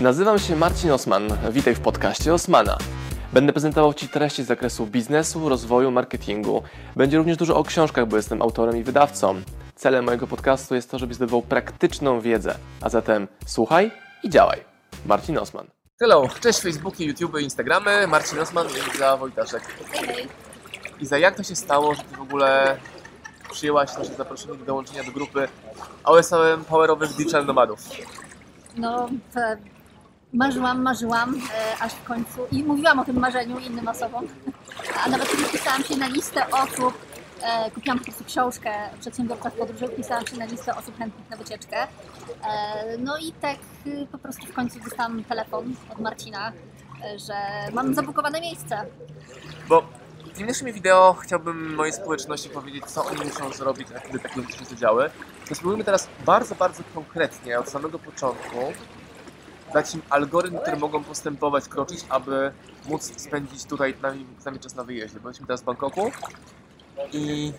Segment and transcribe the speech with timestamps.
[0.00, 1.28] Nazywam się Marcin Osman.
[1.50, 2.78] Witaj w podcaście Osmana.
[3.32, 6.62] Będę prezentował Ci treści z zakresu biznesu, rozwoju, marketingu.
[6.96, 9.42] Będzie również dużo o książkach, bo jestem autorem i wydawcą.
[9.74, 12.54] Celem mojego podcastu jest to, żebyś zdobywał praktyczną wiedzę.
[12.80, 13.90] A zatem słuchaj
[14.22, 14.64] i działaj.
[15.06, 15.66] Marcin Osman.
[16.00, 19.62] Hello, cześć Facebooki, YouTube, Instagramy, Marcin Osman i Iza Wojtaszek.
[19.92, 20.28] Hej,
[21.00, 22.76] Iza, jak to się stało, że Ty w ogóle
[23.52, 25.48] przyjęłaś nasze zaproszenie do dołączenia do grupy
[26.04, 27.80] OSM Powerowych Digital Nomadów?
[28.76, 29.08] no
[30.36, 34.26] marzyłam, marzyłam, e, aż w końcu i mówiłam o tym marzeniu innym osobom,
[35.04, 36.94] a nawet kiedy wpisałam się na listę osób,
[37.42, 38.70] e, kupiłam po prostu książkę
[39.00, 41.88] Przedsiębiorca w podróży, wpisałam się na listę osób chętnych na wycieczkę, e,
[42.98, 46.52] no i tak e, po prostu w końcu dostałam telefon od Marcina,
[47.04, 47.34] e, że
[47.72, 48.86] mam zabukowane miejsce.
[49.68, 49.82] Bo
[50.24, 54.76] w dzisiejszym wideo chciałbym mojej społeczności powiedzieć, co oni muszą zrobić, gdy takie rzeczy się
[54.76, 55.10] działy.
[55.48, 58.72] To spróbujmy teraz bardzo, bardzo konkretnie, od samego początku,
[59.76, 62.52] dać im algorytm, który mogą postępować, kroczyć, aby
[62.88, 65.18] móc spędzić tutaj nami, z nami czas na wyjeździe.
[65.24, 66.10] Jesteśmy teraz w Bangkoku
[67.12, 67.52] i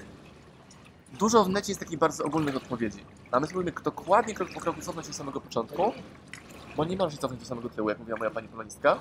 [1.20, 3.04] dużo w necie jest takich bardzo ogólnych odpowiedzi.
[3.32, 5.94] A my spróbujmy dokładnie krok po kroku cofnąć się od samego początku,
[6.78, 9.00] bo nie można się cofnąć do samego tyłu, jak mówiła moja pani polonistka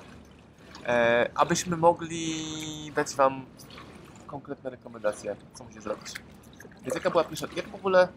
[0.85, 3.45] e, abyśmy mogli dać Wam
[4.27, 6.13] konkretne rekomendacje, co musicie zrobić.
[6.81, 8.07] Więc jaka była pierwsza, jak w ogóle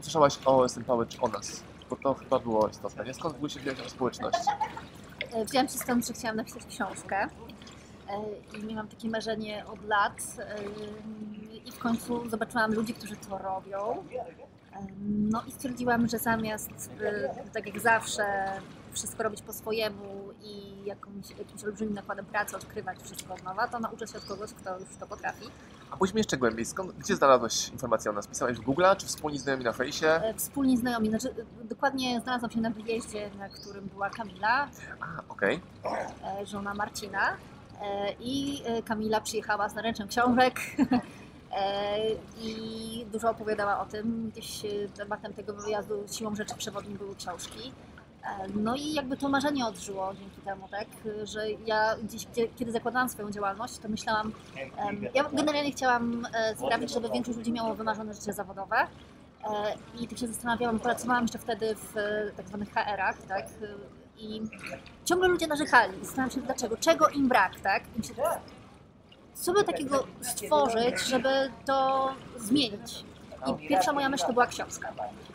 [0.00, 1.71] usłyszałaś o Power czy o nas?
[1.92, 3.14] Bo to chyba było istotne, nie?
[3.14, 4.36] Skąd się wziąłeś o?
[5.32, 7.28] E, Wzięłam się stąd, że chciałam napisać książkę
[8.08, 10.56] e, i miałam takie marzenie od lat e,
[11.64, 14.04] i w końcu zobaczyłam ludzi, którzy to robią.
[15.08, 16.70] No i stwierdziłam, że zamiast
[17.52, 18.24] tak jak zawsze
[18.92, 20.21] wszystko robić po swojemu
[20.82, 24.52] i jakąś, jakimś olbrzymim nakładem pracy odkrywać wszystko od nowa, to nauczę się od kogoś,
[24.52, 25.46] kto już to potrafi.
[25.90, 28.26] A pójdźmy jeszcze głębiej, skąd, gdzie znalazłeś informacje o nas?
[28.26, 30.06] Pisałaś w Google'a, czy wspólni znajomi na fejsie?
[30.06, 31.28] E, Wspólni znajomi, znaczy
[31.60, 34.68] e, dokładnie znalazłam się na wyjeździe, na którym była Kamila,
[35.00, 35.60] A, okej.
[36.40, 37.36] e, żona Marcina.
[38.20, 40.60] I Kamila przyjechała z naręczem książek
[42.42, 44.30] i dużo opowiadała o tym.
[44.30, 44.62] Gdzieś
[44.96, 47.72] tematem tego wyjazdu siłą rzeczy przewodnim były książki.
[48.54, 50.86] No i jakby to marzenie odżyło dzięki temu, tak,
[51.24, 54.32] że ja gdzieś, gdzie- kiedy zakładałam swoją działalność, to myślałam,
[55.14, 58.76] ja generalnie chciałam e, sprawić, żeby większość ludzi miało wymarzone życie zawodowe.
[58.76, 63.46] E, I tak się zastanawiałam, pracowałam jeszcze wtedy w e, tak zwanych HR-ach, tak,
[64.18, 64.42] i
[65.04, 65.92] ciągle ludzie narzekali.
[66.04, 67.82] Zastanawiam się dlaczego, czego im brak, tak?
[67.96, 68.14] I myślę,
[69.34, 73.04] co by takiego stworzyć, żeby to zmienić?
[73.46, 74.92] I pierwsza moja myśl to była książka.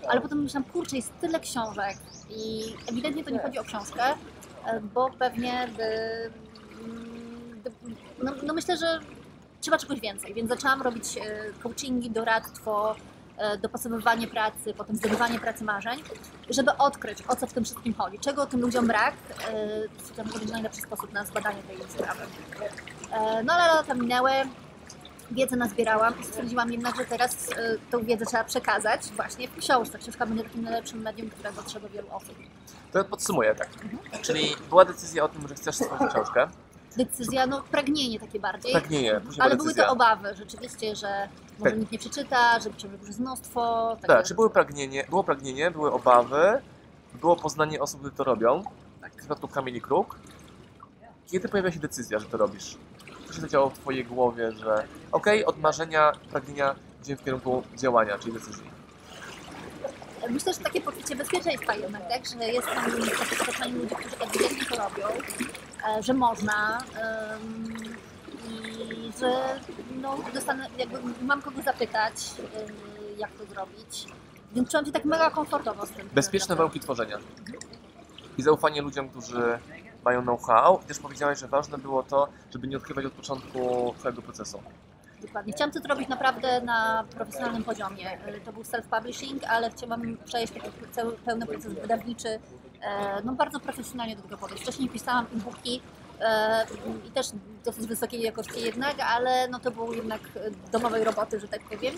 [0.09, 1.97] Ale potem myślałam, kurczę, jest tyle książek
[2.29, 4.03] i ewidentnie to nie chodzi o książkę,
[4.65, 5.83] e, bo pewnie by,
[6.83, 7.63] mm,
[8.23, 8.99] no, no myślę, że
[9.61, 11.21] trzeba czegoś więcej, więc zaczęłam robić e,
[11.63, 12.95] coachingi, doradztwo,
[13.37, 15.99] e, dopasowywanie pracy, potem zdobywanie pracy marzeń,
[16.49, 19.13] żeby odkryć, o co w tym wszystkim chodzi, czego tym ludziom brak,
[19.49, 22.23] e, to może być najlepszy sposób na zbadanie tej sprawy.
[23.11, 24.31] E, No ale lata minęły,
[25.31, 27.55] wiedzę nazbierałam i stwierdziłam jednak, że teraz e,
[27.91, 29.97] tą wiedzę trzeba przekazać właśnie w książce.
[29.99, 32.35] Książka będzie takim najlepszym medium, którego trzeba wielu osób.
[32.93, 33.69] To podsumuję tak.
[34.21, 36.47] Czyli była decyzja o tym, że chcesz stworzyć książkę.
[36.97, 38.71] Decyzja, no pragnienie takie bardziej.
[38.71, 41.79] Pragnienie, Ale były to obawy rzeczywiście, że może Tak.
[41.79, 43.97] nikt nie przeczyta, że książek już jest mnóstwo.
[44.07, 46.61] Tak, czy były pragnienie, było pragnienie, były obawy,
[47.13, 48.63] było poznanie osób, które to robią,
[49.01, 50.19] tak, w przypadku Kamili Kruk.
[51.31, 52.77] Kiedy pojawia się decyzja, że to robisz?
[53.27, 58.17] Co się zadziało w Twojej głowie, że okej, od marzenia, pragnienia idziemy w kierunku działania,
[58.17, 58.77] czyli decyzji.
[60.29, 62.25] Myślę, że takie poczucie bezpieczeństwa jednak, tak?
[62.25, 65.07] że jest tam takie otoczenie ludzi, którzy ewidentnie to robią,
[65.97, 66.83] e, że można
[68.49, 69.59] i że
[70.01, 72.13] no, dostanę, jakby mam kogo zapytać,
[73.17, 74.05] jak to zrobić.
[74.55, 76.09] Więc czułam się tak mega komfortowo z tym.
[76.13, 77.17] Bezpieczne warunki tworzenia.
[78.37, 79.59] I zaufanie ludziom, którzy
[80.07, 80.79] mają know-how.
[80.83, 83.59] I też powiedziałeś, że ważne było to, żeby nie odkrywać od początku
[84.01, 84.59] całego procesu.
[85.21, 85.53] Dokładnie.
[85.53, 88.11] Chciałam to zrobić naprawdę na profesjonalnym poziomie.
[88.11, 92.29] E, To był self-publishing, ale chciałam przejść taki cały, pełny proces wydawniczy,
[92.81, 94.63] e, no bardzo profesjonalnie do tego podejść.
[94.63, 95.81] Wcześniej pisałam e-booki
[96.21, 96.65] e,
[97.07, 97.27] i też
[97.65, 100.21] dosyć wysokiej jakości jednak, ale no to było jednak
[100.71, 101.93] domowej roboty, że tak powiem.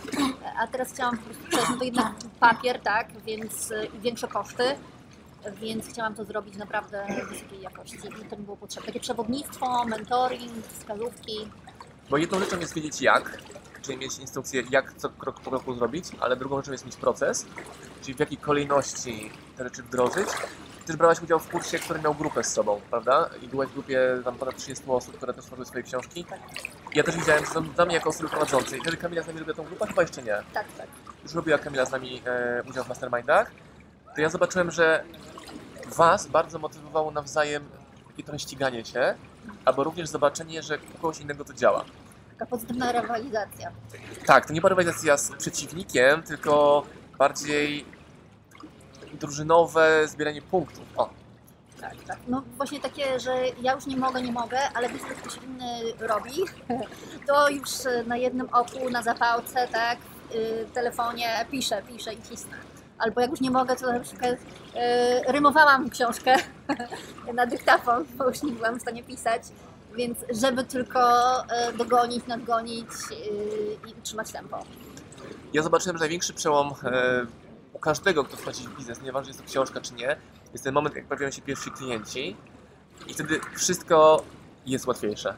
[0.59, 1.17] A teraz chciałam
[1.49, 4.63] przejść, no to jednak papier, tak, więc większe koszty.
[5.61, 8.87] Więc chciałam to zrobić naprawdę wysokiej jakości i to mi było potrzebne.
[8.87, 11.47] Takie przewodnictwo, mentoring, wskazówki.
[12.09, 13.37] Bo jedną rzeczą jest wiedzieć jak,
[13.81, 17.45] czyli mieć instrukcję, jak co krok po kroku zrobić, ale drugą rzeczą jest mieć proces,
[18.01, 20.27] czyli w jakiej kolejności te rzeczy wdrożyć.
[20.85, 23.29] Też brałaś udział w kursie, który miał grupę z sobą, prawda?
[23.41, 26.25] I byłaś w grupie tam ponad 30 osób, które też tworzyły swoje książki.
[26.95, 29.63] Ja też widziałem, że dla mnie jako osoby prowadzącej, wtedy Kamila z nami robiła tą
[29.63, 30.37] grupę, chyba jeszcze nie.
[30.53, 30.87] Tak, tak.
[31.23, 33.51] Już robiła Kamila z nami e, udział w mastermindach.
[34.19, 35.03] To ja zobaczyłem, że
[35.95, 37.63] Was bardzo motywowało nawzajem
[38.07, 39.15] takie trochę ściganie się,
[39.65, 41.85] albo również zobaczenie, że u kogoś innego to działa.
[42.31, 43.71] Taka pozytywna rywalizacja.
[44.25, 46.83] Tak, to nie była rywalizacja z przeciwnikiem, tylko
[47.17, 47.85] bardziej
[49.13, 50.83] drużynowe zbieranie punktów.
[50.97, 51.09] O,
[51.81, 52.17] Tak, tak.
[52.27, 55.93] No właśnie takie, że ja już nie mogę, nie mogę, ale widzę, że ktoś inny
[55.99, 56.33] robi,
[57.27, 57.69] to już
[58.05, 59.97] na jednym oku, na zapałce, tak,
[60.67, 62.57] w telefonie piszę, piszę i cisnę.
[62.99, 66.35] Albo jak już nie mogę, to na przykład y, rymowałam książkę
[67.33, 69.41] na dyktafon, bo już nie byłam w stanie pisać.
[69.95, 70.99] Więc żeby tylko
[71.41, 74.59] y, dogonić, nadgonić y, i utrzymać tempo.
[75.53, 76.73] Ja zobaczyłem, że największy przełom
[77.73, 80.15] u każdego, kto wchodzi w biznes, nieważne jest to książka czy nie,
[80.53, 82.35] jest ten moment, jak pojawiają się pierwsi klienci
[83.07, 84.23] i wtedy wszystko
[84.65, 85.33] jest łatwiejsze.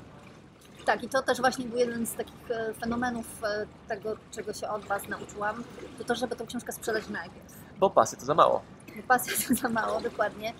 [0.85, 4.69] Tak, i to też właśnie był jeden z takich e, fenomenów e, tego, czego się
[4.69, 5.63] od Was nauczyłam,
[5.97, 7.53] to to, żeby tą książkę sprzedać najpierw.
[7.79, 8.61] Bo pasy to za mało.
[8.95, 10.53] Bo pasja to za mało, dokładnie.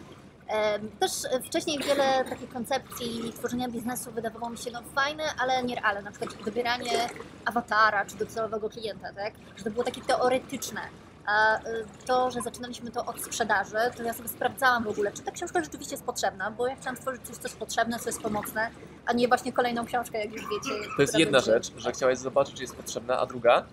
[0.99, 1.11] Też
[1.45, 6.01] wcześniej wiele takich koncepcji tworzenia biznesu wydawało mi się no, fajne, ale nierealne.
[6.01, 7.09] Na przykład dobieranie
[7.45, 9.33] awatara czy docelowego klienta, tak?
[9.57, 10.81] Że to było takie teoretyczne.
[11.25, 11.61] A y,
[12.05, 15.63] to, że zaczynaliśmy to od sprzedaży, to ja sobie sprawdzałam w ogóle, czy ta książka
[15.63, 18.69] rzeczywiście jest potrzebna, bo ja chciałam stworzyć coś, co jest potrzebne, co jest pomocne,
[19.05, 20.75] a nie właśnie kolejną książkę, jak już wiecie.
[20.95, 23.65] To jest jedna będzie- rzecz, że chciałaś zobaczyć, czy jest potrzebna, a druga,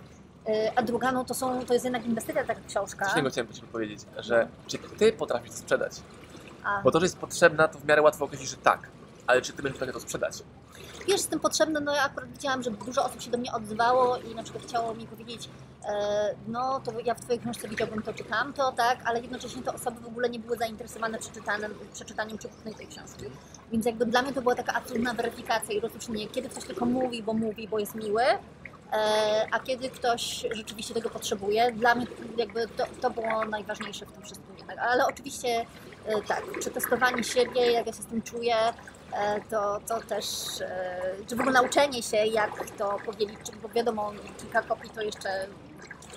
[0.48, 3.04] Y, A druga, no to, są, to jest jednak inwestycja taka książka.
[3.04, 5.92] coś innego chciałem Ci powiedzieć, że czy Ty potrafisz to sprzedać?
[6.64, 8.88] A Bo to, że jest potrzebna, to w miarę łatwo określić, że tak,
[9.26, 10.42] ale czy Ty będziesz w stanie to sprzedać?
[11.08, 14.16] wiesz, z tym potrzebne, no ja akurat widziałam, że dużo osób się do mnie odzywało
[14.16, 15.48] i na przykład chciało mi powiedzieć,
[16.49, 20.00] no to ja w Twojej książce widziałbym to czy tamto, tak, ale jednocześnie te osoby
[20.00, 23.25] w ogóle nie były zainteresowane przeczytanym, przeczytaniem czy kupnem tej książki.
[23.73, 27.23] Więc jakby dla mnie to była taka absolutna weryfikacja i rozróżnienie, kiedy ktoś tylko mówi,
[27.23, 28.38] bo mówi, bo jest miły, e,
[29.50, 31.73] a kiedy ktoś rzeczywiście tego potrzebuje.
[31.73, 32.06] Dla mnie
[32.37, 34.49] jakby to, to było najważniejsze w tym wszystkim.
[34.81, 35.67] Ale oczywiście
[36.06, 38.56] e, tak, przetestowanie siebie, jak ja się z tym czuję,
[39.12, 40.26] e, to, to też,
[40.61, 45.46] e, czy w ogóle nauczenie się, jak to powiedzieć, bo wiadomo, kilka kopii to jeszcze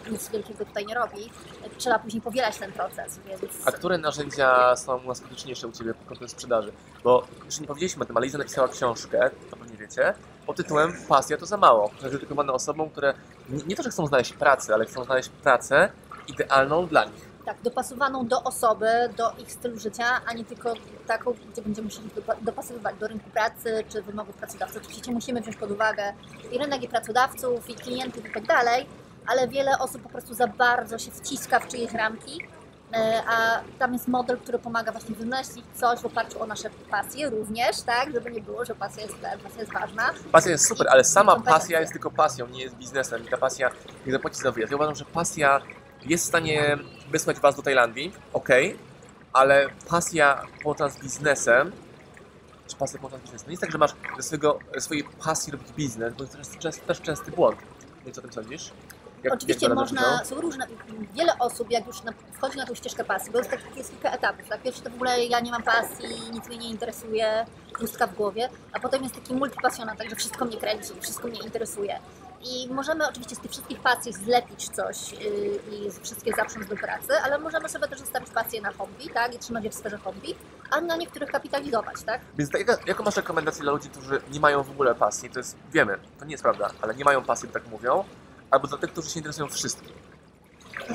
[0.09, 1.31] nic wielkiego tutaj nie robi.
[1.77, 3.42] Trzeba później powielać ten proces, więc...
[3.65, 6.71] A które narzędzia są najskuteczniejsze u Ciebie pod kątem sprzedaży?
[7.03, 10.13] Bo już nie powiedzieliśmy o tym, ale Liza napisała książkę, to pewnie wiecie,
[10.45, 13.13] pod tytułem Pasja to za mało, dedykowana osobom, które
[13.50, 15.92] nie, nie to, że chcą znaleźć pracę, ale chcą znaleźć pracę
[16.27, 17.31] idealną dla nich.
[17.45, 18.88] Tak, dopasowaną do osoby,
[19.18, 20.74] do ich stylu życia, a nie tylko
[21.07, 24.80] taką, gdzie będziemy musieli dopa- dopasowywać do rynku pracy czy wymogów pracodawcy.
[24.80, 26.13] Oczywiście musimy wziąć pod uwagę
[26.51, 28.86] i rynek, i pracodawców, i klientów, i tak dalej,
[29.31, 32.41] ale wiele osób po prostu za bardzo się wciska w czyjeś ramki,
[32.93, 37.29] e, a tam jest model, który pomaga właśnie wymyślić coś w oparciu o nasze pasje
[37.29, 40.09] również, tak, żeby nie było, że pasja jest, pasja jest ważna.
[40.31, 43.69] Pasja jest super, ale sama pasja jest tylko pasją, nie jest biznesem i ta pasja
[44.05, 44.71] nie zapłaci za wyjazd.
[44.71, 45.61] Ja uważam, że pasja
[46.05, 46.77] jest w stanie
[47.11, 48.49] wysłać Was do Tajlandii, ok,
[49.33, 51.71] ale pasja połączona z biznesem,
[52.67, 55.71] czy pasja połączona z biznesem, nie jest tak, że masz ze, swojego, swojej pasji robić
[55.71, 57.57] biznes, bo to jest też, też częsty błąd.
[58.05, 58.71] Więc o tym sądzisz?
[59.23, 60.68] Jak- Oczywiście jak można, są różne,
[61.13, 64.12] wiele osób jak już na, wchodzi na tą ścieżkę pasji, bo jest, tak, jest kilka
[64.12, 64.47] etapów.
[64.50, 64.62] Tak?
[64.62, 67.45] Pierwszy to w ogóle ja nie mam pasji, nic mnie nie interesuje,
[67.79, 72.00] pustka w głowie, a potem jest taki multipasjonat, także wszystko mnie kręci, wszystko mnie interesuje.
[72.44, 75.19] I możemy oczywiście z tych wszystkich pasji zlepić coś yy,
[75.71, 79.39] i wszystkie zaprząc do pracy, ale możemy sobie też zostawić pasję na hobby, tak, i
[79.39, 80.35] trzymać je w sferze hobby,
[80.71, 82.21] a na niektórych kapitalizować, tak?
[82.38, 85.29] Więc jaka, jaką masz rekomendację dla ludzi, którzy nie mają w ogóle pasji?
[85.29, 88.03] To jest, wiemy, to nie jest prawda, ale nie mają pasji, tak mówią,
[88.51, 89.91] albo dla tych, którzy się interesują wszystkim.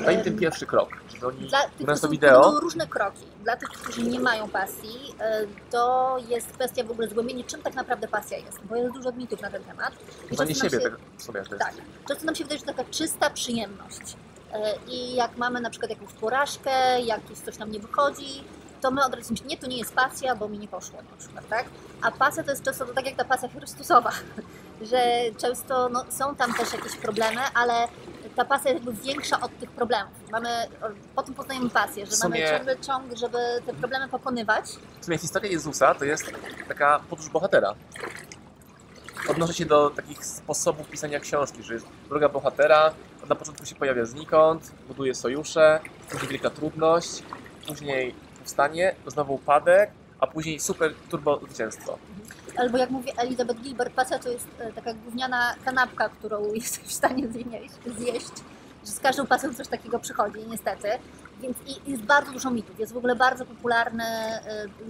[0.05, 3.25] Daj im ten pierwszy krok, żeby oni Dla tych, to wideo, będą różne kroki.
[3.45, 7.75] Dla tych, którzy nie mają pasji, y, to jest kwestia w ogóle zgłębienia, czym tak
[7.75, 9.93] naprawdę pasja jest, bo jest dużo mitów na ten temat.
[10.29, 11.65] Poznanie siebie się- tak w sumie to jest.
[11.65, 11.75] Tak.
[12.09, 14.17] Często nam się wydaje, że to taka czysta przyjemność.
[14.53, 18.45] E, I jak mamy na przykład jakąś porażkę, jakieś coś nam nie wychodzi,
[18.81, 21.17] to my od razu myślimy, nie, to nie jest pasja, bo mi nie poszło na
[21.19, 21.65] przykład, tak?
[22.03, 24.11] A pasja to jest często to tak jak ta pasja Chrystusowa,
[24.81, 25.01] że
[25.39, 27.89] często no, są tam też jakieś problemy, ale
[28.37, 30.13] ta pasja jest jakby większa od tych problemów.
[30.31, 30.49] Mamy,
[31.15, 34.65] potem poznajemy pasję, że mamy ciągle ciąg, żeby te problemy pokonywać.
[35.01, 36.33] W sumie historia Jezusa to jest
[36.69, 37.75] taka podróż bohatera.
[39.29, 42.95] Odnoszę się do takich sposobów pisania książki, że jest droga bohatera,
[43.29, 45.81] na początku się pojawia znikąd, buduje sojusze,
[46.11, 47.23] później wielka trudność,
[47.67, 49.91] później powstanie, znowu upadek,
[50.21, 51.99] a później super turbo zwycięstwo.
[52.57, 56.93] Albo jak mówi Elizabeth Gilbert, pasja to jest e, taka gówniana kanapka, którą jesteś w
[56.93, 58.33] stanie zjeść, zjeść.
[58.87, 60.89] Że z każdą pasją coś takiego przychodzi, niestety.
[61.41, 64.41] Więc i- jest bardzo dużo mitów, jest w ogóle bardzo popularne,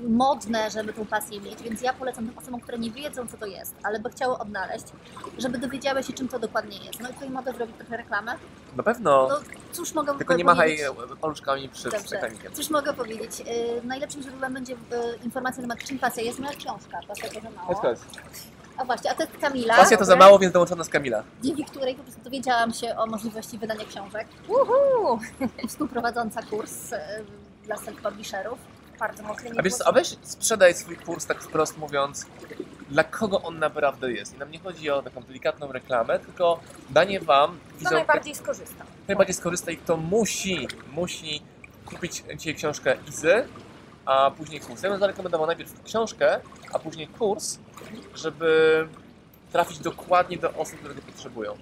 [0.05, 3.37] y, modne, żeby tą pasję mieć, więc ja polecam tym osobom, które nie wiedzą, co
[3.37, 4.85] to jest, ale by chciały odnaleźć,
[5.39, 7.01] żeby dowiedziały się, czym to dokładnie jest.
[7.01, 8.35] No i tutaj mogę zrobić trochę reklamę.
[8.77, 9.27] Na pewno.
[9.29, 9.39] No,
[9.73, 10.79] cóż mogę Tylko nie machaj
[11.21, 12.17] paluszkami przed Dobrze.
[12.17, 12.53] ekranikiem.
[12.55, 13.41] Cóż mogę powiedzieć?
[13.41, 14.77] Y, najlepszym źródłem będzie y,
[15.25, 17.75] informacja na temat czym pasja jest moja książka, pasja to za mało.
[18.79, 19.77] A właśnie, a to jest Kamila.
[19.77, 21.23] Pasja to za mało, więc dołączona z Kamila.
[21.43, 24.27] dzięki której po prostu dowiedziałam się o możliwości wydania książek.
[24.49, 25.19] Uhu!
[25.69, 27.21] Współprowadząca kurs e,
[27.65, 28.57] dla self-publisherów.
[28.99, 29.51] Bardzo mocny.
[29.59, 32.27] A wiesz co, a weź sprzedaj swój kurs tak wprost mówiąc,
[32.91, 34.35] dla kogo on naprawdę jest.
[34.35, 38.85] I nam nie chodzi o taką delikatną reklamę, tylko danie wam, Kto najbardziej skorzysta?
[39.09, 41.43] najbardziej skorzysta i kto musi, musi
[41.87, 43.45] kupić dzisiaj książkę Izy,
[44.07, 44.83] a później kurs.
[44.83, 46.41] Ja bym zarekomendował najpierw książkę,
[46.73, 47.59] a później kurs,
[48.15, 48.89] żeby
[49.53, 51.57] trafić dokładnie do osób, które go potrzebują.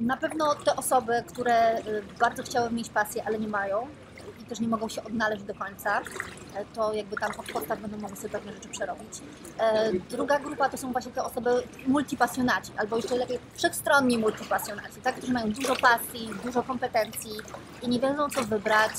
[0.00, 3.86] Na pewno te osoby, które y, bardzo chciały mieć pasję, ale nie mają
[4.40, 6.00] i też nie mogą się odnaleźć do końca,
[6.54, 9.22] e, to jakby tam od podstaw będą mogły sobie pewne rzeczy przerobić.
[9.58, 11.50] E, Druga grupa to są właśnie te osoby
[11.86, 15.16] multipasjonaci, albo jeszcze lepiej wszechstronni multipasjonaci, tak?
[15.16, 17.32] którzy mają dużo pasji, dużo kompetencji
[17.82, 18.92] i nie wiedzą co wybrać,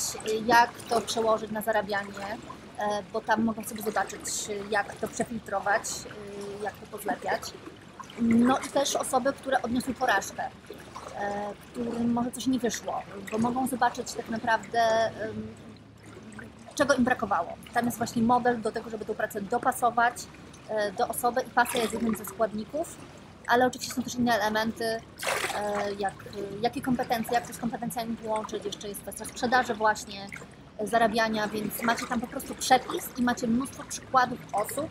[0.46, 2.38] jak to przełożyć na zarabianie,
[2.80, 4.22] e, bo tam mogą sobie zobaczyć,
[4.70, 5.84] jak to przefiltrować,
[6.64, 7.42] jak to pozlepiać.
[8.22, 10.50] No i też osoby, które odniosły porażkę,
[11.72, 15.12] którym może coś nie wyszło, bo mogą zobaczyć tak naprawdę,
[16.76, 17.54] czego im brakowało.
[17.74, 20.14] Tam jest właśnie model do tego, żeby tę pracę dopasować
[20.70, 22.98] e, do osoby i pasja jest jednym ze składników,
[23.48, 25.02] ale oczywiście są też inne elementy, e,
[26.00, 26.14] jak,
[26.62, 30.28] jakie kompetencje, jak to z kompetencjami połączyć, jeszcze jest kwestia sprzedaży właśnie,
[30.78, 34.90] e, zarabiania, więc macie tam po prostu przepis i macie mnóstwo przykładów osób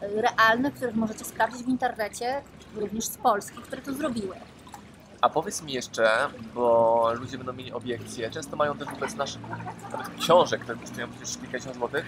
[0.00, 2.42] e, realnych, których możecie sprawdzić w internecie,
[2.74, 4.36] również z Polski, które to zrobiły.
[5.20, 6.10] A powiedz mi jeszcze,
[6.54, 9.42] bo ludzie będą mieli obiekcje, często mają też wobec naszych
[9.92, 12.04] nawet książek, które kosztują przecież kilkadziesiąt złotych.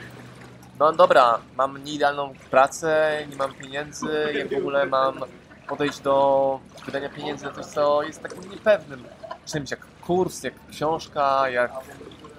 [0.78, 5.20] No dobra, mam nieidealną pracę, nie mam pieniędzy, jak w ogóle mam
[5.68, 9.04] podejść do wydania pieniędzy na coś, co jest takim niepewnym
[9.46, 11.72] czymś, jak kurs, jak książka, jak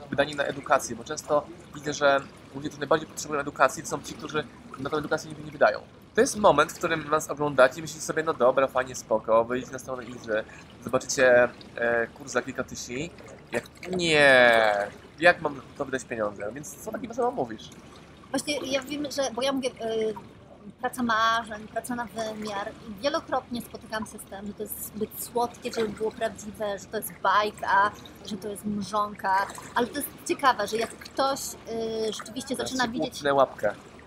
[0.10, 2.22] wydanie na edukację, bo często widzę, że
[2.56, 4.44] ludzie, którzy najbardziej potrzebują edukacji, to są ci, którzy
[4.80, 5.80] na tą edukację nigdy nie wydają.
[6.16, 9.72] To jest moment, w którym nas oglądacie i myślicie sobie, no dobra, fajnie, spoko, wyjdźcie
[9.72, 10.44] na stronę Izy,
[10.84, 13.16] zobaczycie e, kurs za kilka tysięcy.
[13.52, 13.64] Jak
[13.98, 14.74] nie,
[15.20, 16.52] jak mam to wydać pieniądze?
[16.54, 17.70] Więc co takiego sama mówisz?
[18.30, 20.14] Właśnie ja wiem, że, bo ja mówię, y,
[20.82, 25.24] praca marzeń, praca na wymiar i wielokrotnie spotykam się z tym, że to jest zbyt
[25.24, 27.92] słodkie, żeby było prawdziwe, że to jest bajka,
[28.26, 33.22] że to jest mrzonka, ale to jest ciekawe, że jak ktoś y, rzeczywiście zaczyna widzieć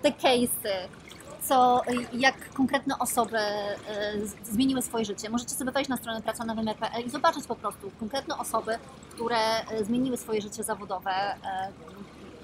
[0.04, 0.88] te case'y,
[1.48, 1.82] co,
[2.12, 3.38] jak konkretne osoby
[4.24, 5.30] z- zmieniły swoje życie.
[5.30, 8.78] Możecie sobie wejść na stronę praconawymiar.pl i zobaczyć po prostu konkretne osoby,
[9.14, 9.36] które
[9.80, 11.10] y, zmieniły swoje życie zawodowe,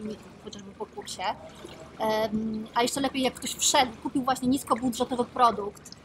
[0.00, 1.22] mi- chociażby po kursie.
[2.74, 5.99] A jeszcze lepiej, jak ktoś wszedł, kupił właśnie niskobudżetowy produkt e,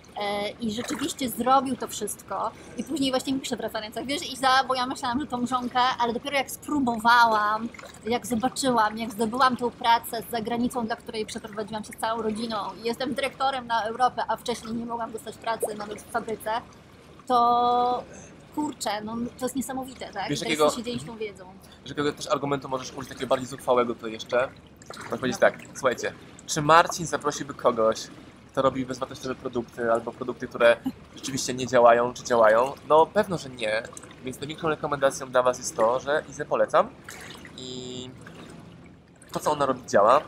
[0.62, 4.76] i rzeczywiście zrobił to wszystko i później właśnie mi pisze w referencjach, wiesz Iza, bo
[4.76, 7.70] ja myślałam, że to mrzonka, ale dopiero jak spróbowałam,
[8.08, 12.58] jak zobaczyłam, jak zdobyłam tą pracę z zagranicą, dla której przeprowadziłam się z całą rodziną
[12.84, 16.52] i jestem dyrektorem na Europę, a wcześniej nie mogłam dostać pracy nawet w fabryce,
[17.28, 18.04] to
[18.56, 20.30] kurczę, no to jest niesamowite, tak?
[20.30, 21.46] Wiesz, jakiego- się dzielić tą wiedzą.
[21.86, 24.50] Że jakiego też argumentu możesz użyć takiego bardziej zuchwałego to jeszcze?
[25.04, 26.14] Możesz powiedzieć tak, słuchajcie,
[26.46, 28.08] czy Marcin zaprosiłby kogoś,
[28.56, 30.78] kto robi bezwartościowe produkty albo produkty, które
[31.16, 32.74] rzeczywiście nie działają, czy działają?
[32.90, 33.84] No pewno, że nie.
[34.24, 36.90] Więc największą rekomendacją dla Was jest to, że Izę polecam
[37.58, 38.10] i
[39.32, 40.22] to, co ona robi, działa.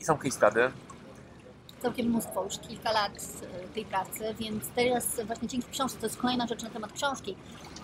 [0.00, 0.70] I są case study.
[1.82, 6.18] całkiem mnóstwo, już kilka lat e, tej pracy, więc teraz właśnie dzięki książce, to jest
[6.18, 7.36] kolejna rzecz na temat książki,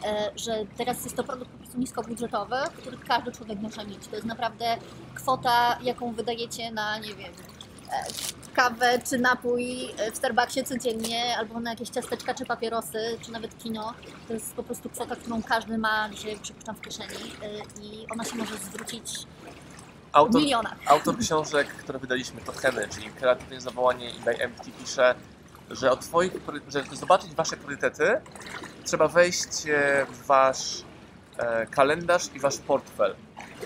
[0.04, 4.06] e, że teraz jest to produkt po prostu niskobudżetowy, który każdy człowiek może mieć.
[4.08, 4.76] To jest naprawdę
[5.14, 7.32] kwota, jaką wydajecie na, nie wiem,
[7.92, 13.32] e, kawę czy napój e, w Starbucksie codziennie, albo na jakieś ciasteczka czy papierosy, czy
[13.32, 13.94] nawet kino.
[14.28, 18.24] To jest po prostu kwota, którą każdy ma dzisiaj, przypuszczam, w kieszeni e, i ona
[18.24, 19.26] się może zwrócić
[20.12, 20.76] Autor, milionach.
[20.86, 25.14] autor książek, które wydaliśmy, to Heny, czyli Kreatywne Zawołanie i By Empty pisze,
[25.70, 26.32] że od twoich,
[26.68, 28.20] że żeby zobaczyć Wasze priorytety,
[28.84, 30.84] trzeba wejść e, w Wasz
[31.70, 33.14] kalendarz i Wasz portfel.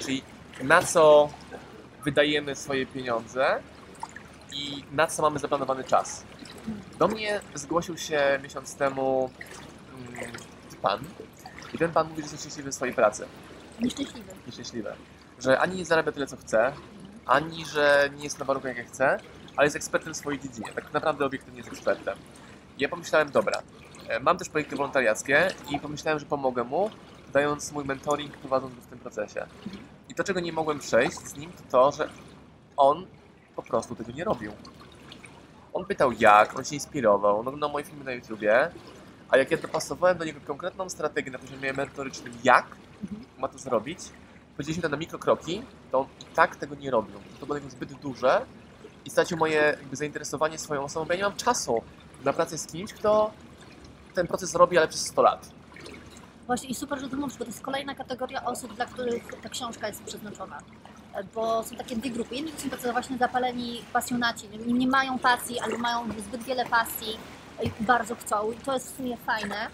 [0.01, 0.23] Czyli
[0.63, 1.29] na co
[2.05, 3.63] wydajemy swoje pieniądze
[4.55, 6.25] i na co mamy zaplanowany czas.
[6.99, 9.31] Do mnie zgłosił się miesiąc temu
[10.09, 10.33] mm,
[10.83, 11.01] pan
[11.75, 13.27] i ten pan mówi, że jest nieszczęśliwy w swojej pracy
[13.81, 14.33] Nieszczęśliwy.
[14.47, 14.95] nieszczęśliwe.
[15.39, 16.73] Że ani nie zarabia tyle, co chce,
[17.27, 19.19] ani że nie jest na warunkach, jak chce,
[19.57, 20.73] ale jest ekspertem w swojej dziedzinie.
[20.75, 22.19] Tak naprawdę obiektywnie jest ekspertem.
[22.79, 23.63] I ja pomyślałem, dobra,
[24.09, 26.91] e, mam też projekty wolontariackie i pomyślałem, że pomogę mu
[27.33, 29.47] dając mój mentoring, prowadząc go w tym procesie.
[30.09, 32.09] I to, czego nie mogłem przejść z nim, to to, że
[32.77, 33.07] on
[33.57, 34.53] po prostu tego nie robił.
[35.73, 38.71] On pytał jak, on się inspirował, on oglądał moje filmy na YouTubie,
[39.31, 42.67] a jak ja dopasowałem do niego konkretną strategię na poziomie mentorycznym, jak
[43.39, 43.99] ma to zrobić,
[44.57, 47.15] powiedzieliśmy to na mikrokroki, to on i tak tego nie robił.
[47.41, 48.47] To było zbyt duże
[49.05, 51.83] i stracił moje jakby zainteresowanie swoją osobą, bo ja nie mam czasu
[52.25, 53.31] na pracę z kimś, kto
[54.15, 55.51] ten proces robi, ale przez 100 lat.
[56.47, 59.49] Właśnie i super, że to mówisz, bo to jest kolejna kategoria osób, dla których ta
[59.49, 60.59] książka jest przeznaczona.
[61.35, 62.35] Bo są takie dwie grupy.
[62.35, 67.19] Jedni są tacy właśnie zapaleni pasjonaci, nie, nie mają pasji albo mają zbyt wiele pasji
[67.63, 69.67] i bardzo chcą i to jest w sumie fajne,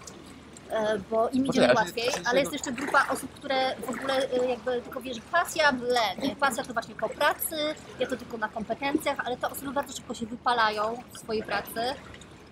[0.69, 4.81] e, bo im idzie łatwiej, ale jest jeszcze grupa osób, które w ogóle e, jakby
[4.81, 6.35] tylko wiesz, pasja ble, nie?
[6.35, 7.55] pasja to właśnie po pracy,
[7.99, 11.81] ja to tylko na kompetencjach, ale te osoby bardzo szybko się wypalają w swojej pracy,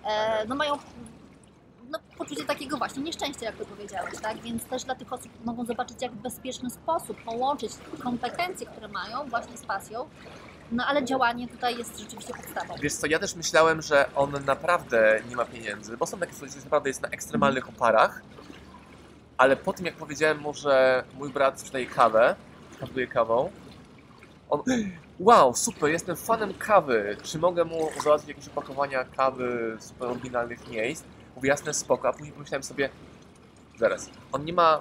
[0.04, 0.78] e, no mają
[1.90, 4.38] no, poczucie takiego właśnie nieszczęścia, jak to powiedziałeś, tak?
[4.38, 9.28] Więc też dla tych osób mogą zobaczyć, jak w bezpieczny sposób połączyć kompetencje, które mają
[9.28, 10.08] właśnie z pasją,
[10.72, 12.74] no ale działanie tutaj jest rzeczywiście podstawą.
[12.80, 16.60] Wiesz co, ja też myślałem, że on naprawdę nie ma pieniędzy, bo są takie sytuacje,
[16.60, 18.22] że naprawdę jest na ekstremalnych oparach,
[19.36, 22.36] ale po tym jak powiedziałem mu, że mój brat sprzedaje kawę,
[22.80, 23.50] handluje kawą,
[24.50, 24.62] on
[25.20, 30.68] wow, super, jestem fanem kawy, czy mogę mu załatwić jakieś opakowania kawy z super oryginalnych
[30.68, 31.04] miejsc?
[31.38, 32.90] Mówię, jasne, spoko, a później pomyślałem sobie,
[33.78, 34.80] zaraz, on nie ma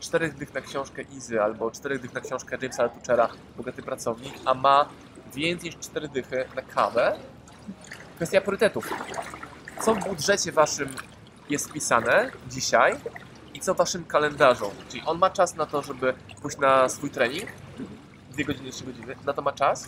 [0.00, 4.54] czterech dych na książkę Izy albo czterech dych na książkę Jamesa Altuchera, bogaty pracownik, a
[4.54, 4.88] ma
[5.34, 7.18] więcej niż cztery dychy na kawę.
[8.16, 8.90] Kwestia priorytetów.
[9.80, 10.88] Co w budżecie waszym
[11.50, 12.96] jest wpisane dzisiaj
[13.54, 14.70] i co waszym kalendarzu?
[14.88, 17.50] Czyli on ma czas na to, żeby pójść na swój trening,
[18.30, 19.86] dwie godziny, trzy godziny, na to ma czas,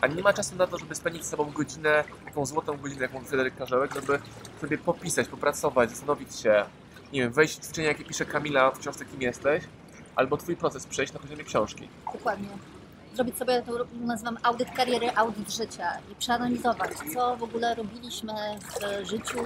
[0.00, 3.24] a nie ma czasu na to, żeby spędzić z sobą godzinę, taką złotą godzinę, jaką
[3.24, 4.18] Fryderyk Karzełek, żeby
[4.60, 6.64] sobie popisać, popracować, zastanowić się,
[7.12, 9.64] nie wiem, wejść w ćwiczenia, jakie pisze Kamila w książce Kim jesteś,
[10.16, 11.88] albo twój proces przejść na poziomie książki.
[12.12, 12.48] Dokładnie.
[13.14, 18.32] Zrobić sobie, to nazywam audyt kariery, audyt życia i przeanalizować, co w ogóle robiliśmy
[19.02, 19.38] w życiu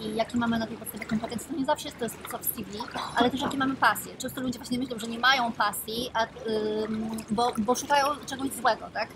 [0.00, 1.48] i jakie mamy na tej podstawie kompetencje.
[1.48, 2.78] To nie zawsze jest to jest soft CV,
[3.16, 4.16] ale też jakie mamy pasje.
[4.16, 8.86] Często ludzie właśnie myślą, że nie mają pasji, a, ym, bo, bo szukają czegoś złego,
[8.94, 9.08] tak?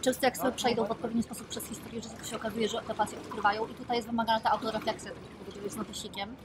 [0.00, 2.94] Często jak sobie przejdą w odpowiedni sposób przez historię życia, to się okazuje, że te
[2.94, 6.36] pasje odkrywają i tutaj jest wymagana ta autorefleksja, tak jak powiedziałeś, z notesikiem.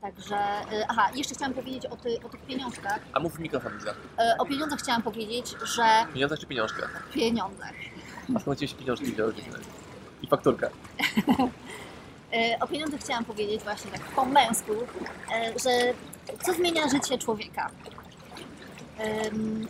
[0.00, 0.36] Także,
[0.72, 2.98] y, aha, jeszcze chciałam powiedzieć o, ty, o tych pieniążkach.
[3.12, 3.90] A mów w mikrofon, Liza.
[4.18, 5.82] E, O pieniądzach chciałam powiedzieć, że
[6.14, 6.82] Pieniądze czy pieniążkę?
[7.12, 7.72] pieniądzach.
[8.36, 9.34] A skąd się pieniążki wzięły?
[10.22, 10.70] I fakturkę.
[12.32, 14.72] E, O pieniądzach chciałam powiedzieć właśnie tak po męsku,
[15.64, 15.70] że
[16.42, 17.70] co zmienia życie człowieka?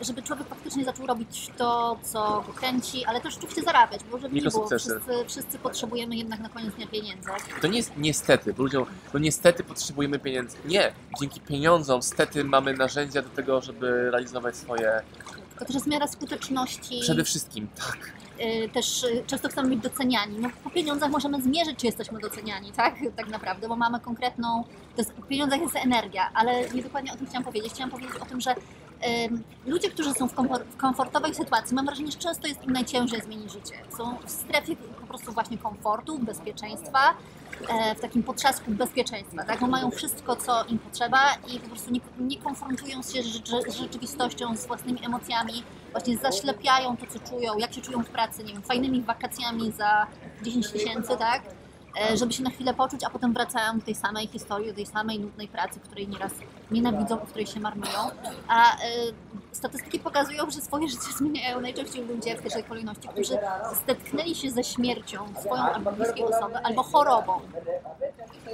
[0.00, 4.34] Żeby człowiek faktycznie zaczął robić to, co go kręci, ale też oczywiście zarabiać, bo żeby
[4.34, 5.00] nie było, Mikrosukcesy.
[5.00, 7.28] wszyscy, wszyscy potrzebujemy jednak na koniec dnia pieniędzy.
[7.60, 10.56] To nie jest niestety, bo ludziom, no niestety potrzebujemy pieniędzy.
[10.64, 15.02] Nie, dzięki pieniądzom stety mamy narzędzia do tego, żeby realizować swoje.
[15.50, 17.00] Tylko też jest miara skuteczności.
[17.00, 17.98] Przede wszystkim, tak.
[18.40, 20.38] y, też y, często chcemy być doceniani.
[20.38, 22.94] No, po pieniądzach możemy zmierzyć, czy jesteśmy doceniani, tak?
[23.16, 24.64] Tak naprawdę, bo mamy konkretną.
[24.96, 27.72] To jest, w pieniądzach jest energia, ale nie dokładnie o tym chciałam powiedzieć.
[27.72, 28.54] Chciałam powiedzieć o tym, że
[29.66, 33.20] ludzie, którzy są w, komfor- w komfortowej sytuacji, mam wrażenie, że często jest im najciężej
[33.20, 33.74] zmienić życie.
[33.96, 37.14] Są w strefie po prostu właśnie komfortu, bezpieczeństwa,
[37.68, 39.60] e, w takim potrzasku bezpieczeństwa, tak?
[39.60, 41.20] Bo mają wszystko, co im potrzeba
[41.54, 47.06] i po prostu nie, nie konfrontują się z rzeczywistością, z własnymi emocjami, właśnie zaślepiają to,
[47.06, 50.06] co czują, jak się czują w pracy, nie wiem, fajnymi wakacjami za
[50.42, 51.42] 10 tysięcy, tak?
[52.10, 54.86] E, Żeby się na chwilę poczuć, a potem wracają do tej samej historii, do tej
[54.86, 56.32] samej nudnej pracy, której nieraz
[56.74, 57.98] nienawidzą, w której się marnują.
[58.48, 58.78] A e,
[59.52, 63.38] statystyki pokazują, że swoje życie zmieniają najczęściej ludzie w pierwszej kolejności, którzy
[63.86, 67.40] zetknęli się ze śmiercią swoją albo bliskiej osoby, albo chorobą.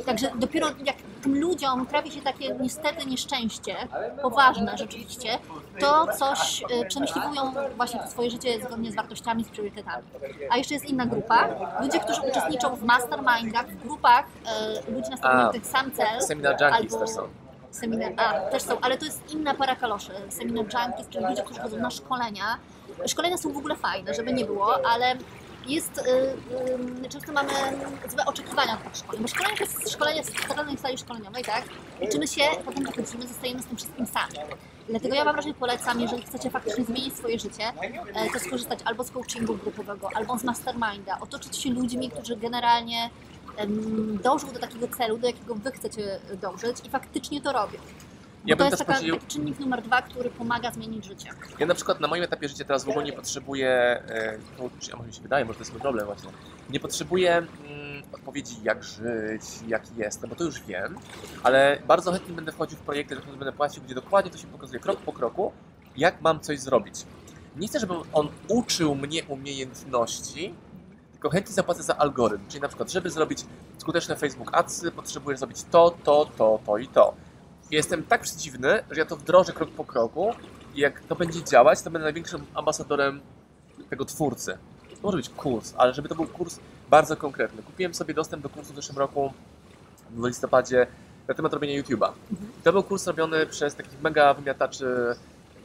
[0.07, 3.77] Także dopiero jak tym ludziom trafi się takie niestety nieszczęście,
[4.23, 5.39] poważne rzeczywiście,
[5.81, 10.05] to coś y, przemyśliwują właśnie swoje życie zgodnie z wartościami, z priorytetami.
[10.51, 11.49] A jeszcze jest inna grupa,
[11.81, 14.25] ludzie, którzy uczestniczą w mastermindach, w grupach
[14.89, 16.23] y, ludzi nastawionych A, na ten sam cel.
[16.23, 17.50] Seminar junkies albo też są.
[17.71, 20.13] Seminar, a, też są, ale to jest inna para kaloszy.
[20.29, 22.59] Seminar junkies, czyli ludzie, którzy chodzą na szkolenia.
[23.07, 25.17] Szkolenia są w ogóle fajne, żeby nie było, ale
[25.67, 27.53] jest, y, y, często mamy
[28.09, 31.65] złe oczekiwania od tych szkoleń, bo szkolenie to jest szkolenie w totalnej sali szkoleniowej, tak?
[32.01, 34.35] Uczymy się, potem wychodzimy, zostajemy z tym wszystkim sami.
[34.89, 37.65] Dlatego ja Wam raczej polecam, jeżeli chcecie faktycznie zmienić swoje życie,
[38.15, 43.11] e, to skorzystać albo z coachingu grupowego, albo z masterminda, otoczyć się ludźmi, którzy generalnie
[44.23, 47.79] dążą do takiego celu, do jakiego Wy chcecie dążyć i faktycznie to robią.
[48.49, 51.31] Bo to jest taka, podzielił, taki czynnik numer dwa, który pomaga zmienić życie.
[51.59, 54.97] ja na przykład na moim etapie życia teraz w ogóle nie potrzebuję, e, coach, a
[54.97, 56.31] może mi się wydaje, może to jest mój problem właśnie,
[56.71, 57.49] nie potrzebuję mm,
[58.13, 60.99] odpowiedzi jak żyć, jaki jestem, bo to już wiem,
[61.43, 64.47] ale bardzo chętnie będę wchodził w projekty, za które będę płacił, gdzie dokładnie to się
[64.47, 65.53] pokazuje krok po kroku,
[65.97, 66.95] jak mam coś zrobić.
[67.57, 70.55] Nie chcę, żeby on uczył mnie umiejętności,
[71.21, 72.45] tylko chętnie zapłacę za algorytm.
[72.49, 73.45] Czyli na przykład, żeby zrobić
[73.79, 77.15] skuteczne Facebook Adsy, potrzebuję zrobić to, to, to, to i to.
[77.71, 80.35] Jestem tak przeciwny, że ja to wdrożę krok po kroku
[80.75, 83.21] i jak to będzie działać, to będę największym ambasadorem
[83.91, 84.59] tego twórcy.
[84.91, 86.59] To może być kurs, ale żeby to był kurs
[86.91, 87.63] bardzo konkretny.
[87.63, 89.33] Kupiłem sobie dostęp do kursu w zeszłym roku
[90.11, 90.87] w listopadzie
[91.29, 92.13] na temat robienia YouTube'a.
[92.33, 95.17] I to był kurs robiony przez takich mega wymiataczy,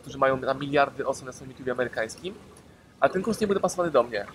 [0.01, 2.33] którzy mają na miliardy osób na swoim YouTube amerykańskim,
[2.99, 4.25] a ten kurs nie był dopasowany do mnie,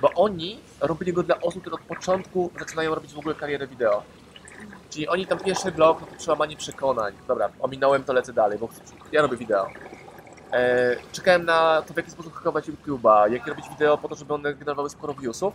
[0.00, 4.02] bo oni robili go dla osób, które od początku zaczynają robić w ogóle karierę wideo.
[4.90, 7.14] Czyli oni tam pierwszy blok, no to przełamanie przekonań.
[7.28, 8.68] Dobra, ominąłem to, lecę dalej, bo
[9.12, 9.70] ja robię wideo.
[10.52, 14.34] E, czekałem na to, w jaki sposób hakować YouTube'a, jakie robić wideo po to, żeby
[14.34, 15.54] one generowały sporo viewsów.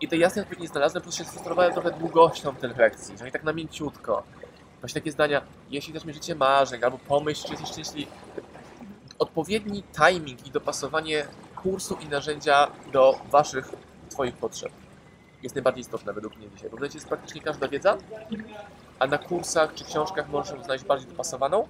[0.00, 3.32] I tej jasnej odpowiedzi nie znalazłem, plus się sfrustrowałem trochę długością tych lekcji, że oni
[3.32, 4.22] tak na mięciutko.
[4.80, 8.10] Właśnie takie zdania, jeśli też mi życie marzeń, albo pomyśl, czy jesteś szczęśliwy.
[9.18, 11.26] Odpowiedni timing i dopasowanie
[11.62, 13.68] kursu i narzędzia do waszych,
[14.10, 14.72] twoich potrzeb
[15.42, 16.70] jest najbardziej istotne według mnie dzisiaj.
[16.70, 17.98] Bo w jest praktycznie każda wiedza,
[18.98, 21.66] a na kursach czy książkach możesz znaleźć bardziej dopasowaną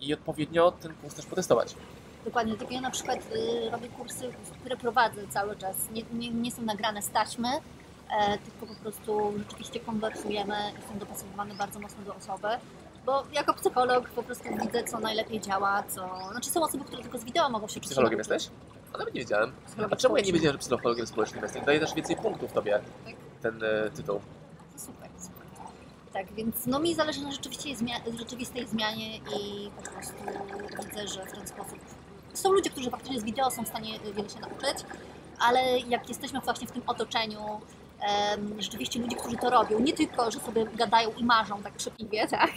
[0.00, 1.74] i odpowiednio ten kurs też potestować.
[2.24, 5.76] Dokładnie, tylko ja na przykład y, robię kursy, które prowadzę cały czas.
[5.92, 10.98] Nie, nie, nie są nagrane z taśmy, e, tylko po prostu rzeczywiście konwersujemy i są
[10.98, 12.48] dopasowywane bardzo mocno do osoby.
[13.06, 16.08] Bo jako psycholog po prostu widzę, co najlepiej działa, co...
[16.30, 18.50] Znaczy są osoby, które tylko z wideo mogą się Psychologiem jesteś?
[18.98, 19.52] Nawet nie wiedziałem.
[19.90, 21.62] A czemu ja nie wiedziałem, że psychologiem społecznym jesteś?
[21.64, 23.14] Daje też więcej punktów tobie Tak.
[23.42, 24.20] ten e, tytuł.
[24.76, 25.46] Super, super.
[26.12, 30.14] Tak, więc no mi zależy na rzeczywistej, zmia- rzeczywistej zmianie i po prostu
[30.86, 31.78] widzę, że w ten sposób
[32.34, 34.84] są ludzie, którzy faktycznie z wideo są w stanie wiele się nauczyć,
[35.40, 37.40] ale jak jesteśmy właśnie w tym otoczeniu
[38.00, 42.28] em, rzeczywiście ludzi, którzy to robią, nie tylko, że sobie gadają i marzą tak krzypliwie,
[42.28, 42.54] tak, e,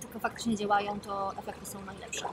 [0.00, 2.26] tylko faktycznie działają, to efekty są najlepsze.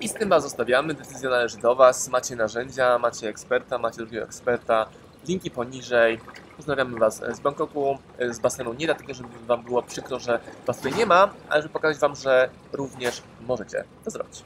[0.00, 0.94] I z tym Was zostawiamy.
[0.94, 2.08] Decyzja należy do Was.
[2.08, 4.86] Macie narzędzia, macie eksperta, macie drugiego eksperta.
[5.28, 6.20] Linki poniżej.
[6.56, 7.98] Pozdrawiamy Was z Bangkoku,
[8.30, 8.72] z basenu.
[8.72, 12.16] Nie dlatego, żeby Wam było przykro, że Was tutaj nie ma, ale żeby pokazać Wam,
[12.16, 14.42] że również możecie to zrobić.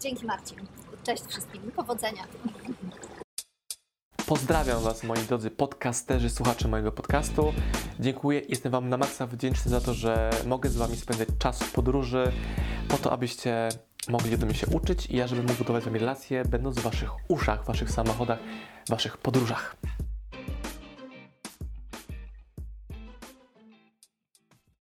[0.00, 0.58] Dzięki Marcin.
[1.04, 1.62] Cześć wszystkim.
[1.76, 2.22] Powodzenia.
[4.26, 7.52] Pozdrawiam Was, moi drodzy podcasterzy, słuchacze mojego podcastu.
[8.00, 11.72] Dziękuję, jestem Wam na maksa wdzięczny za to, że mogę z Wami spędzać czas w
[11.72, 12.32] podróży,
[12.88, 13.68] po to, abyście
[14.08, 16.82] mogli ode mnie się uczyć i ja, żebym mógł budować z Wami relacje, będąc w
[16.82, 18.38] Waszych uszach, Waszych samochodach,
[18.88, 19.76] Waszych podróżach.